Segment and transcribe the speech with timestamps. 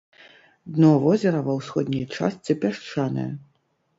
[0.77, 3.29] Дно возера ва ўсходняй частцы пясчанае.